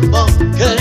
[0.00, 0.79] Come on.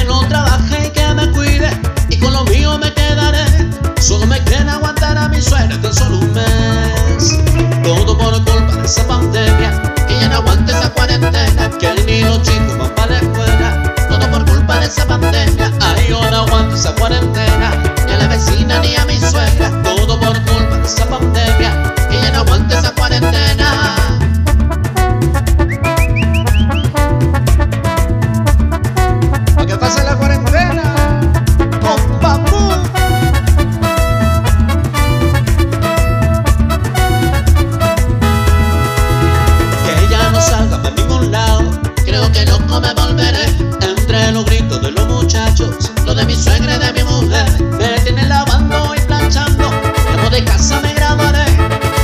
[46.20, 47.46] de mi suegra y de mi mujer.
[47.78, 49.70] Me tiene lavando y planchando.
[50.06, 51.46] Cuando de casa me grabaré.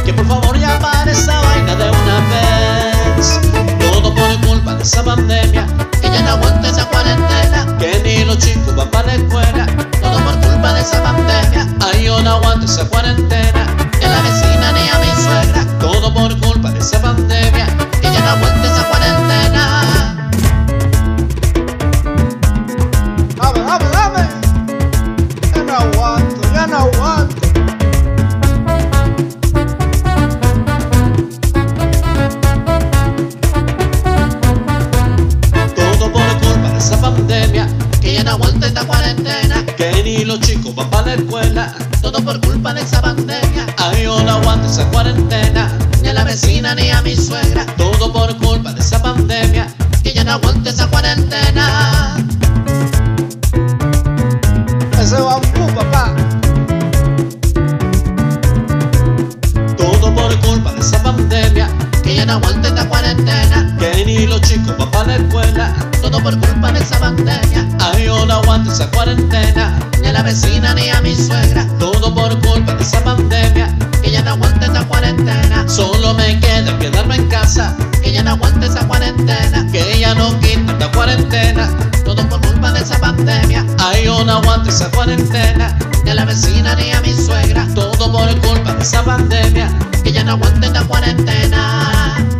[0.06, 3.40] Que por favor ya para esa vaina de una vez.
[3.80, 5.68] Todo por culpa de esa pandemia.
[6.02, 7.78] Que ya no aguanta esa cuarentena.
[7.78, 9.66] Que ni los chicos van para la escuela.
[10.02, 11.68] Todo por culpa de esa pandemia.
[11.82, 13.65] Ay, yo no aguanto esa cuarentena.
[25.76, 27.36] No aguanto, ya no aguanto.
[35.76, 37.68] Todo por culpa de esa pandemia,
[38.02, 42.24] que ya no aguanta esta cuarentena, que ni los chicos van para la escuela, todo
[42.24, 43.66] por culpa de esa pandemia.
[43.78, 47.66] Ay, yo no aguanto esa cuarentena, ni a la vecina ni a mi suegra,
[62.26, 66.36] que no aguanta esta cuarentena, que ni los chicos van para la escuela, todo por
[66.40, 67.68] culpa de esa pandemia.
[67.80, 72.14] Ay, yo no aguanto esa cuarentena, ni a la vecina ni a mi suegra, todo
[72.16, 73.70] por culpa de esa pandemia,
[74.02, 75.68] que ya no aguanta esta cuarentena.
[75.68, 80.40] Solo me queda quedarme en casa, que ya no aguanta esa cuarentena, que ya no
[80.40, 81.70] quita esta cuarentena,
[82.04, 83.64] todo por culpa de esa pandemia.
[83.78, 85.78] Ay, yo no aguanto esa cuarentena,
[86.16, 89.70] la vecina ni a mi suegra, todo por culpa de esa pandemia,
[90.04, 92.35] que ya no aguanta esta cuarentena.